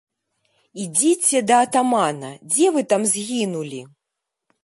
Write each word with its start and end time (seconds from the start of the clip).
Ідзіце 0.83 1.41
да 1.49 1.59
атамана, 1.65 2.31
дзе 2.55 2.67
вы 2.77 2.81
там 2.93 3.01
згінулі? 3.13 3.81